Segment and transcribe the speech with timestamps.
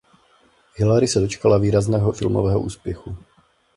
[0.77, 3.17] Hilary se dočkala výrazného filmového úspěchu.